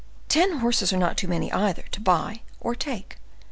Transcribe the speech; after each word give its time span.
Ten 0.29 0.57
horses 0.57 0.91
are 0.91 0.97
not 0.97 1.21
many, 1.25 1.51
either, 1.53 1.83
to 1.91 2.01
buy 2.01 2.41
or 2.59 2.73
take. 2.73 3.19